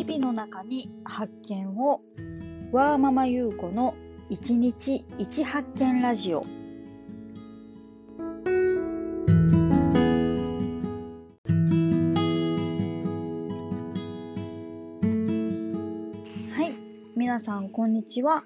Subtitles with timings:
[0.00, 2.00] 日々の中に発見を
[2.72, 3.94] ワーママ優子の
[4.30, 6.40] 一日一発見ラジオ。
[6.40, 6.46] は
[16.64, 16.72] い
[17.14, 18.44] 皆さんこんにちは。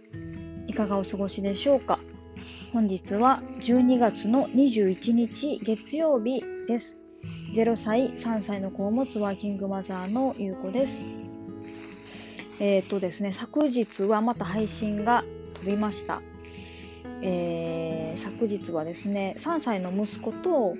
[0.67, 2.01] いかがお過ごしでしょうか。
[2.73, 6.97] 本日は12月の21日月曜日です。
[7.55, 11.24] 0歳、3歳の子を持つワーキングマザーのゆうこです。
[12.61, 16.23] えっ、ー、とですね、昨日はまた配信が飛びました。
[17.23, 20.75] えー、昨日はですね、3歳の息子と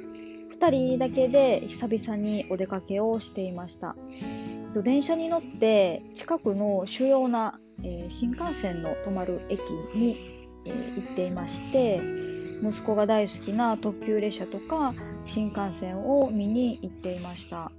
[0.59, 3.97] 2人だけで久々にお出かけをしていました。
[4.83, 9.61] 電車に乗って近くの主要な、えー、新幹線の止まる駅
[9.95, 12.01] に、えー、行っていまして、
[12.63, 14.95] 息子が大好きな特急列車とか
[15.27, 17.71] 新幹線を見に行っていました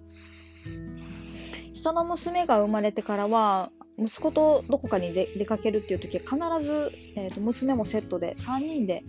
[1.73, 9.03] 下の娘が生まれてからは息子とどこかに出かけるっていう時は必ず、えー、と娘もセットで3人で、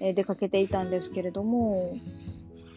[0.00, 1.96] え、出かけていたんですけれども、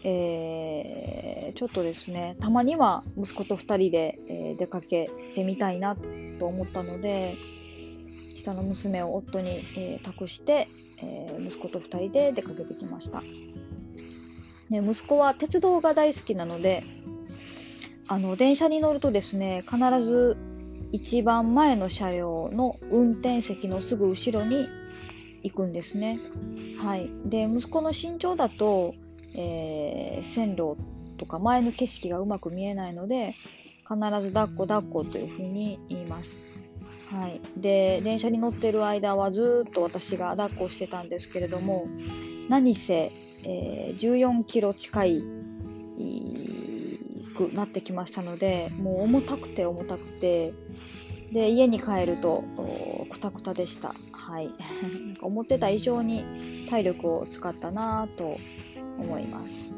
[0.04, 5.96] えー、ちょっとですねたまには息子と2人で、え、出かけてみたいな
[6.38, 7.36] と思ったので
[8.36, 10.68] 下の娘を夫に、え、託して、
[11.02, 13.22] え、息子と2人で出かけてきました。
[14.70, 16.84] ね、息子は鉄道が大好きなので
[18.06, 20.36] あの電車に乗るとですね必ず
[20.92, 24.68] 一番前の車両の運転席のすぐ後ろに
[25.42, 26.18] 行くんですね。
[26.78, 28.94] はい、で息子の身長だと、
[29.34, 30.76] えー、線路
[31.16, 33.34] とか前の景色がうまく見えないので
[33.88, 36.40] 必ず抱っこ抱っこというふうに言います。
[37.10, 41.88] はい、で電車に乗ってる間はずっと私が抱っこしてたんですけれども
[42.48, 43.10] 何せ
[43.42, 45.24] えー、14キロ近い
[47.48, 50.52] くなってきましたのでもう重たくて重たくて
[51.32, 52.44] で家に帰ると
[53.08, 54.50] くたくたでした、はい、
[55.22, 58.36] 思ってた以上に体力を使ったなと
[58.98, 59.72] 思います、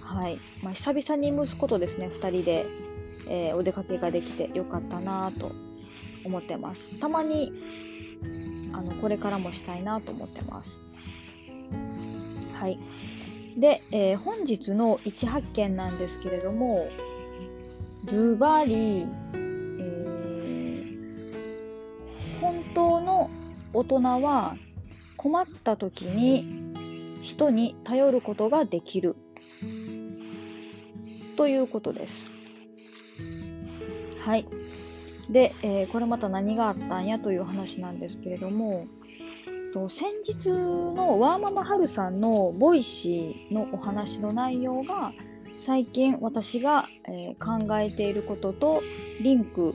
[0.00, 0.40] はい。
[0.62, 2.66] まあ、久々に息子とですね2人で、
[3.28, 5.52] えー、お出かけができてよかったなと
[6.24, 6.90] 思ってます。
[6.98, 7.52] たまに
[8.72, 10.82] あのこれからもしたいなと思ってます。
[12.54, 12.78] はい。
[13.56, 16.88] で、えー、本日の一発見なんですけれども、
[18.04, 23.30] ズバリ、えー、本当の
[23.72, 24.56] 大人は
[25.16, 26.72] 困った時に
[27.22, 29.16] 人に頼ることができる
[31.36, 32.26] ということです。
[34.24, 34.46] はい。
[35.30, 38.86] で、えー、これまた何があったんやという話なんですけれども、
[39.72, 45.12] と先日のワーママハルさんの Voicy のお話の内容が
[45.60, 48.82] 最近私が、えー、考えていることと
[49.20, 49.74] リンク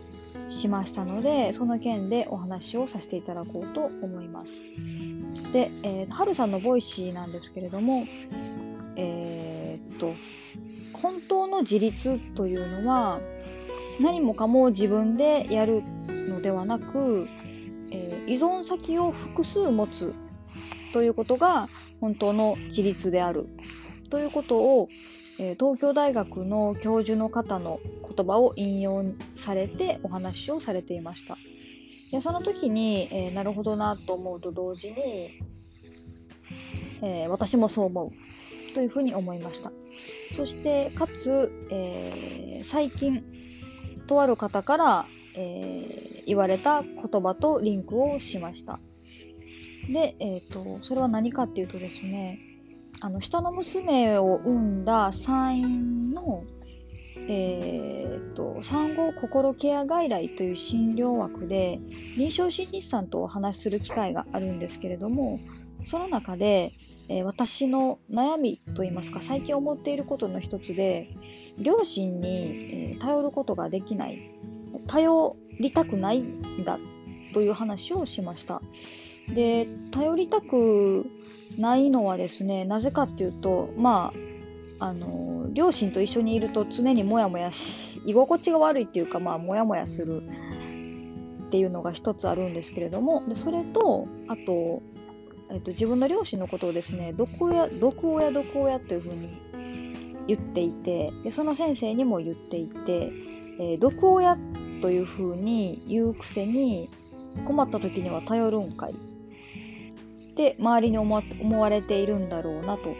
[0.49, 4.63] しましたのでその件でお話をさせていただこうと思います。
[5.53, 8.05] で、えー、はるさんの Voicy なんですけれども、
[8.95, 10.13] えー、っと
[10.93, 13.19] 本当の自立というのは
[13.99, 17.27] 何もかも自分でやるのではなく、
[18.27, 20.13] 依存先を複数持つ
[20.93, 21.67] ということが
[22.01, 23.47] 本当の自立である
[24.09, 24.89] ということを、
[25.39, 27.79] えー、東京大学の教授の方の
[28.15, 29.03] 言葉を引用
[29.35, 31.37] されてお話をされていました。
[32.11, 35.41] でその時に、えー、なるほどなと思うと同時に、
[37.01, 39.71] えー、私もそう思うというふうに思いました。
[40.35, 43.23] そしてかつ、え、最近
[44.07, 45.05] とある方から、
[45.35, 48.79] え、言われた言葉とリンクをしました。
[49.89, 52.39] で、えーと、それは何かっていうとですね
[53.01, 56.43] あの下の娘を産んだ産院の、
[57.27, 61.79] えーと、産後心ケア外来という診療枠で
[62.17, 65.39] 臨床心理士さんとお話しする機会があるんですけれども
[65.87, 66.73] その中で、
[67.09, 71.09] えー、私の悩みといいますか最近思っていることの一つで
[71.59, 74.31] 両親に、えー、頼ることができない
[74.87, 76.79] 頼りたくないんだ
[77.33, 78.61] という話をしました。
[79.33, 81.09] で、頼りたく
[81.57, 84.13] ないのはですね、なぜかっていうと、ま
[84.79, 90.23] あ、あの、両親と一緒にいると常にモヤモヤし、居心地が悪いっていうか、まあ、モヤモヤする
[91.45, 94.81] っていうのが一つあるんですけれども、でそれと、あと、
[95.49, 99.29] えっと、自分の両親のことをですね、毒親、毒親、毒親というふうに
[100.27, 103.11] 言っていてで、その先生にも言っていて、
[103.59, 104.37] えー、毒親
[104.81, 106.89] というふうに言うくせに
[107.45, 108.95] 困った時には頼るんかいっ
[110.35, 112.95] て周りに思われているんだろうなと。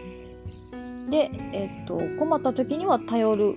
[1.10, 3.54] で、えっと、困った時には頼る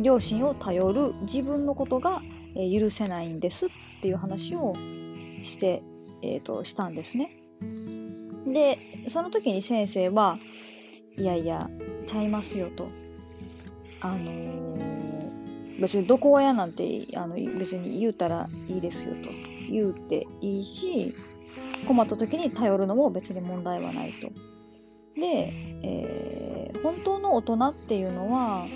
[0.00, 2.22] 両親を頼る自分のことが、
[2.54, 3.68] 許せないんですっ
[4.02, 4.74] ていう話を
[5.44, 5.82] して、
[6.22, 7.36] えーと、したんですね。
[8.46, 8.78] で、
[9.08, 10.38] その時に先生は、
[11.16, 11.70] いやいや、
[12.06, 12.88] ちゃいますよと。
[14.00, 15.19] あのー、
[15.80, 19.30] 別にどこ親なんてあの別に言うたらいいですよと。
[19.70, 21.14] 言うていいし、
[21.86, 24.28] 困った時に頼るのも別に問題はないと。
[25.18, 28.66] で、えー、本当の大人っていうのは、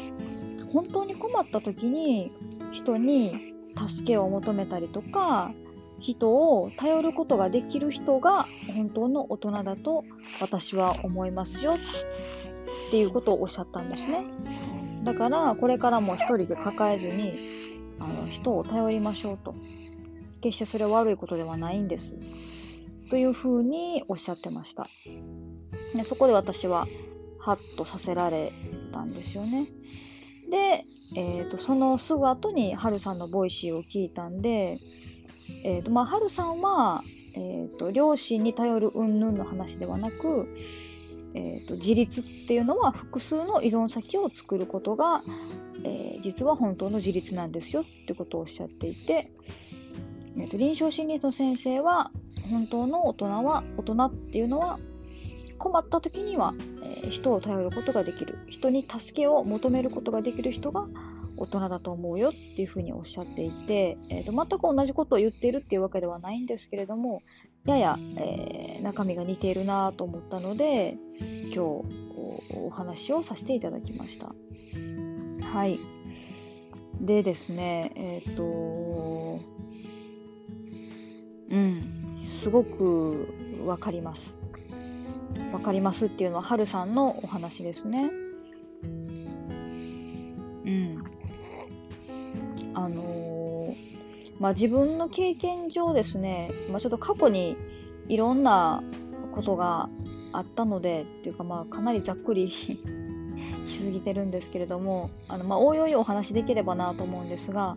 [0.72, 2.32] 本当に困った時に
[2.72, 3.54] 人に
[3.88, 5.52] 助けを求めたりとか、
[6.00, 10.04] 人を頼ることができる人が本当の大人だと
[10.40, 14.24] 私は思いますよっていうことをおっしゃったんですね。
[15.04, 17.32] だからこれからも一人で抱えずに
[18.00, 19.54] あの人を頼りましょうと。
[20.40, 22.16] 決してそれは悪いことではないんです。
[23.08, 24.86] というふうにおっしゃってました。
[25.94, 26.86] でそこで私は
[27.38, 28.52] ハッとさせられ
[28.92, 29.68] たんですよね。
[30.50, 30.84] で、
[31.16, 34.78] えーと、そのすぐ後にハルさんの Voicy を聞いたんで、
[35.64, 37.02] えーとまあ、ハルさんは、
[37.34, 40.48] えーと、両親に頼る云々の話ではなく、
[41.34, 45.22] えーと、自立っていうのは複数の依存先を作ることが、
[45.84, 49.32] えー、実は本当の自立なんですよってことをおっしゃっていて、
[50.36, 52.10] えーと臨床心理の先生は
[52.50, 54.78] 本当の大人は大人っていうのは
[55.58, 58.38] 困った時には、えー、人を頼ることができる。
[58.48, 60.86] 人に助けを求めることができる人が
[61.36, 67.22] 大人だと思うよっていうふうにおっしゃっていて、えーと、全く同じことを言っているっていうわけではないんですけれども
[67.64, 70.96] やや、えー、中身が似ているなと思ったので
[71.54, 71.58] 今日
[72.54, 74.34] お話をさせていただきました。
[75.54, 75.78] はい。
[77.00, 79.40] でですね、えっ、ー、と、
[81.50, 83.34] うん、すごく
[83.66, 84.38] わかります。
[85.52, 88.10] わかりますっていうのは、はるさんのお話ですね。
[94.38, 97.56] まあ、自分の経験上ですね、まあ、ちょっと過去に
[98.08, 98.82] いろんな
[99.32, 99.88] ことが
[100.32, 102.78] あったので、っていうかまあ、かなりざっくり し
[103.66, 107.76] すぎてるんですけれども、あの、まあ、おいおいお話しできればなと思うんですが、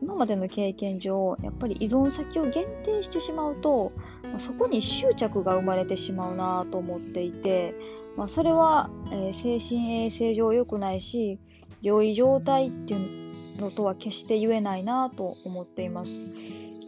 [0.00, 3.92] 今までの経験上、やっぱり依存先を限定してしまうと、
[4.38, 7.74] そこに執着が生まれてしまうなと思っていて、
[8.16, 11.38] まあ、それは、えー、精神衛生上良くないし、
[11.82, 13.17] 良い状態っていう
[13.58, 16.10] のとは決して言えないなと思っています。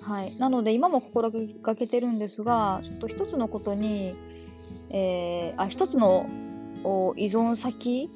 [0.01, 1.31] はい、なので今も心
[1.63, 4.15] がけてるんですが、ちょっと一つのことに、
[4.91, 6.27] えー、あ一つの
[7.17, 8.09] 依存先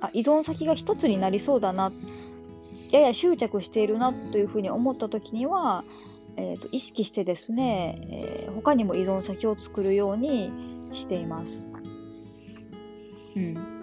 [0.00, 1.92] あ依存先が一つになりそうだな
[2.90, 5.84] やや執着しているなというふうに思った時には、
[6.36, 10.50] えーと、意識してですね、えー、他にも依存先を作るように
[10.92, 11.68] しています。
[13.36, 13.79] うん、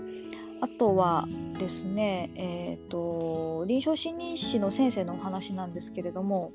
[0.62, 1.28] あとは
[1.60, 6.52] ですね、えーと、臨床心理士の先生のお話なんですけれども、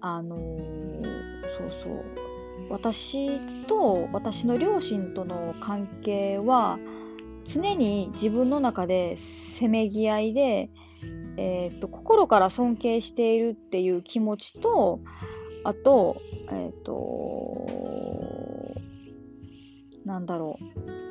[0.00, 2.04] あの、そうそう
[2.70, 6.78] 私と私の両親との関係は
[7.44, 10.70] 常に自分の中でせめぎ合いで、
[11.36, 15.00] えーと、心から尊敬しているっていう気持ちと
[15.64, 16.16] あと
[16.50, 17.66] えっ、ー、と
[20.04, 21.04] なんだろう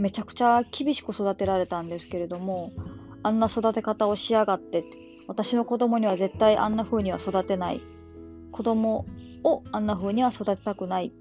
[0.00, 2.72] めちゃくちゃ厳しく育てられたんですけれども
[3.22, 4.84] あんな育て方をしやがって
[5.28, 7.80] 私の子供には絶対あんな風には育てない。
[8.50, 9.06] 子供
[9.44, 11.12] をあんな風には育てたくない。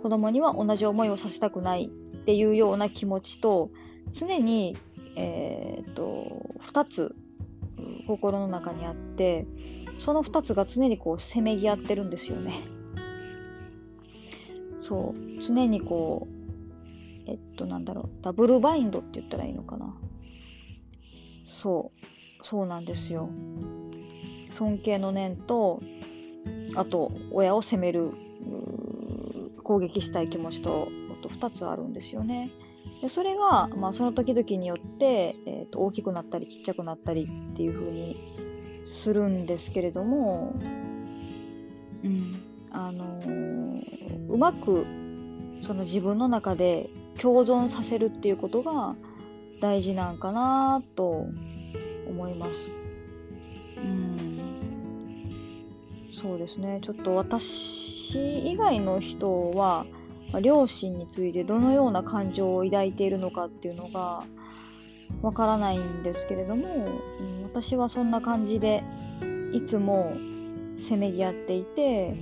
[0.00, 3.70] 子供には同じ思いをさせたくないっていうような気持ちと
[4.12, 4.76] 常に
[5.16, 7.14] えー、と2つ
[8.06, 9.46] 心の中にあって
[9.98, 12.54] その2つが常にこうせめぎ合ってるんですよね。
[14.78, 15.42] そう。
[15.42, 16.39] 常にこう
[17.30, 18.22] えっとなんだろう。
[18.22, 19.94] ダブルバインドって言ったらいいのかな。
[21.44, 22.44] そう。
[22.44, 23.30] そうなんですよ。
[24.50, 25.80] 尊敬の念と
[26.74, 28.12] あと親を責める
[29.62, 30.88] 攻撃したい気持ちと
[31.20, 32.50] と2つあるんですよね。
[33.02, 38.16] でそれが、まあ、その時々によって、えーと、大きくなったりちっちゃくなったりっていう風に
[38.86, 40.54] するんですけれども、
[42.02, 42.34] うん。
[42.72, 44.86] あのー、うまく
[45.66, 46.88] その自分の中で
[47.18, 48.94] 共存させるっていうことが
[49.60, 51.26] 大事なんかなと
[52.08, 52.52] 思います。
[53.78, 54.40] うん。
[56.20, 56.80] そうですね。
[56.82, 59.86] ちょっと私以外の人は、
[60.42, 64.22] 両親についてどのような感情を抱いているのかっていうのが
[65.22, 68.84] わからないんですけれども、うん、私はそんな感じで
[69.52, 70.14] いつも
[70.78, 72.14] せめぎ合っていて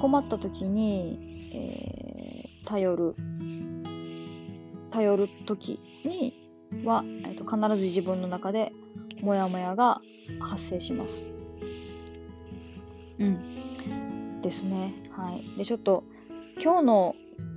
[0.00, 1.18] 困った時に、
[1.52, 3.14] えー、頼る。
[4.92, 6.32] 頼る時に
[6.84, 8.72] は、えー、と必ず自分の中で
[9.20, 10.00] モヤモヤが
[10.40, 11.26] 発生します。
[13.18, 14.40] うん。
[14.42, 14.92] ですね。
[15.16, 15.58] はい。
[15.58, 16.04] で、ちょっと
[16.62, 17.16] 今日の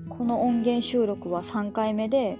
[0.10, 2.38] この音源収録は3回目で、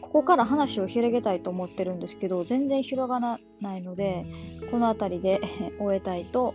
[0.00, 4.24] ここから話を広げたいと思ってるんですけど、全然広がらないので、
[4.70, 5.40] この辺りで
[5.78, 6.54] 終えたいと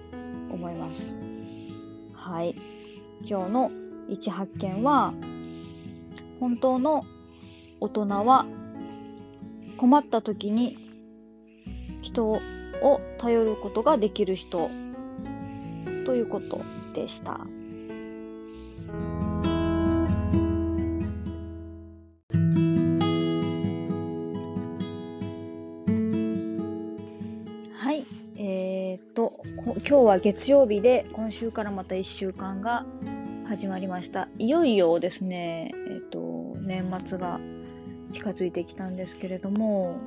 [0.50, 1.16] 思います。
[2.14, 2.56] はい。
[3.24, 3.72] 今日の
[4.10, 5.14] 一発見は、
[6.40, 7.06] 本当の
[7.80, 8.46] 大人は
[9.78, 10.78] 困った時に
[12.02, 12.42] 人を
[13.18, 14.70] 頼ることができる人
[16.06, 16.62] ということ
[16.94, 17.40] でした。
[27.74, 28.06] はい、
[28.38, 32.86] え、っと今日は月曜日で今週からまた1週間が
[33.48, 34.28] 始まりました。
[34.38, 37.40] いよいよですね、えー、っと年末が
[38.16, 39.98] 近づいてきたんですけれども、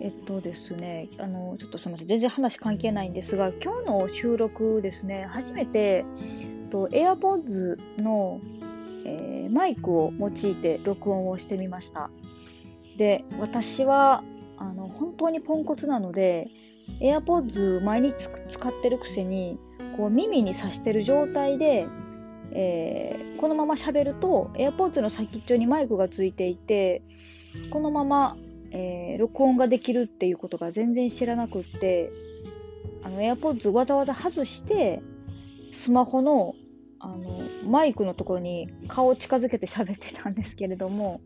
[0.00, 6.04] えっとですね、あの、ちょっとすみません、全然話関係ないんですが、今日の収録ですね、初めて、
[6.70, 8.40] と AirPods の、
[9.06, 12.10] えー、マイクを用いて録音をしてみました。
[12.98, 14.24] で、私は、
[14.56, 16.48] あの、本当にポンコツなので、
[17.00, 19.56] AirPods 毎日使ってるくせに、
[19.96, 21.86] こう耳に挿してる状態で
[22.52, 27.02] えー、このまま喋ると AirPods の先っちょにマイクがついていて
[27.70, 28.36] このまま、
[28.70, 32.10] えー、録音ができるっていうことが全然知らなくって
[33.02, 35.02] あの AirPods わざわざ外して
[35.72, 36.54] スマホの
[37.00, 41.20] あのマイクのところに顔を近づけて喋ってたんですけれども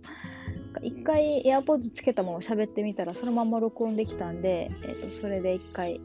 [0.82, 6.00] 一回 AirPods つけたまま喋ってみたらそのまま録音できたんで、えーと、それで一回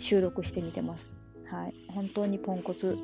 [0.00, 1.16] 収録してみてます。
[1.48, 2.98] はい、本当にポンコツ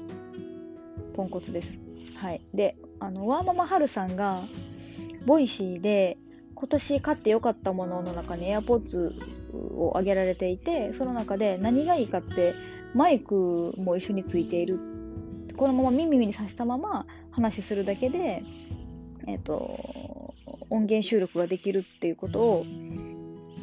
[1.12, 1.78] ポンコツです。
[2.16, 2.40] はい。
[2.54, 4.42] で、あの、ワーママハルさんが、
[5.26, 6.18] Voicy で、
[6.54, 9.12] 今年買ってよかったものの中に AirPods
[9.76, 12.54] を挙げられていて、その中で何がいいかって、
[12.94, 14.78] マイクも一緒についている。
[15.56, 18.42] このまま耳に挿したまま話するだけで、
[19.26, 20.34] えっ、ー、と、
[20.70, 22.66] 音源収録ができるっていうことを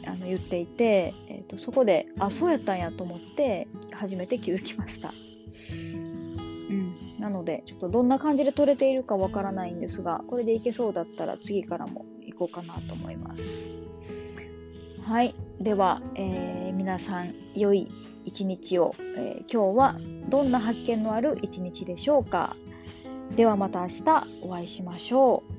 [0.06, 5.14] あの言っていて、えーとそこで、あ、そうやったんやと思って、初めて気づきました。
[7.20, 13.42] なので、ちょっとどんな感じで撮れているかわからないんですが、これでいけそうだったら次からも行こうかなと思います。
[15.04, 15.36] はい。
[15.60, 17.90] では、えー、皆さん、良い
[18.26, 19.96] 一日を、えー、今日は
[20.30, 22.56] どんな発見のある一日でしょうか。
[23.36, 24.04] ではまた明日
[24.44, 25.59] お会いしましょう。